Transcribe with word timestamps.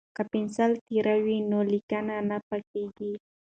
که 0.15 0.23
پنسل 0.31 0.71
تیره 0.87 1.15
وي 1.25 1.37
نو 1.49 1.59
لیکنه 1.71 2.17
نه 2.29 2.37
پیکه 2.47 2.83
کیږي. 2.97 3.13